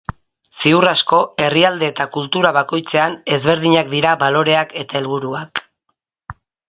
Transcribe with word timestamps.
Ziur 0.59 0.85
asko, 0.91 1.17
herrialde 1.47 1.89
eta 1.93 2.07
kultura 2.15 2.51
bakoitzean 2.57 3.17
ezberdinak 3.37 3.93
dira 3.93 4.15
baloreak 4.25 4.75
eta 4.85 4.99
helburuak. 5.03 5.63